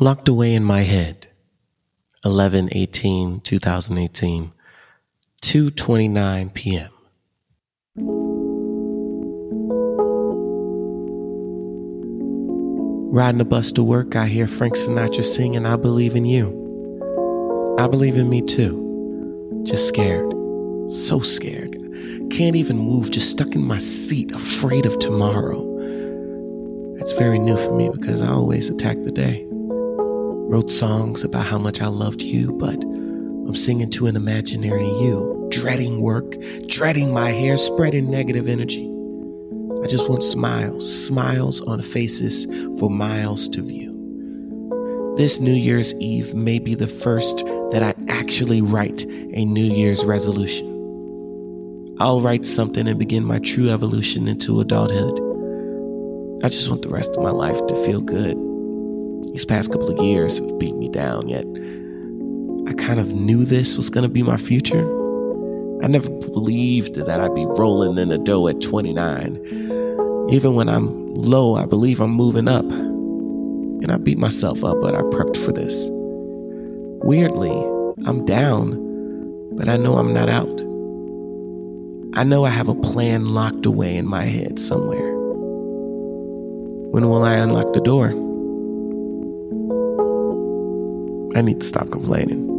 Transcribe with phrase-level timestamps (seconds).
[0.00, 1.26] Locked away in my head.
[2.24, 4.52] 11 18 2018
[5.42, 6.90] 2:29 p.m.
[13.12, 16.46] Riding the bus to work, I hear Frank Sinatra singing I believe in you.
[17.80, 19.64] I believe in me too.
[19.64, 20.32] Just scared.
[20.92, 21.76] So scared.
[22.30, 25.64] Can't even move, just stuck in my seat, afraid of tomorrow.
[26.98, 29.47] That's very new for me because I always attack the day.
[30.48, 35.46] Wrote songs about how much I loved you, but I'm singing to an imaginary you,
[35.50, 36.36] dreading work,
[36.68, 38.90] dreading my hair, spreading negative energy.
[39.84, 42.46] I just want smiles, smiles on faces
[42.80, 45.14] for miles to view.
[45.18, 50.02] This New Year's Eve may be the first that I actually write a New Year's
[50.06, 50.66] resolution.
[52.00, 55.20] I'll write something and begin my true evolution into adulthood.
[56.42, 58.47] I just want the rest of my life to feel good.
[59.32, 61.44] These past couple of years have beat me down, yet
[62.68, 64.86] I kind of knew this was going to be my future.
[65.82, 69.36] I never believed that I'd be rolling in the dough at 29.
[70.30, 72.64] Even when I'm low, I believe I'm moving up.
[72.70, 75.88] And I beat myself up, but I prepped for this.
[77.04, 77.52] Weirdly,
[78.06, 80.62] I'm down, but I know I'm not out.
[82.14, 85.14] I know I have a plan locked away in my head somewhere.
[86.90, 88.08] When will I unlock the door?
[91.38, 92.57] I need to stop complaining.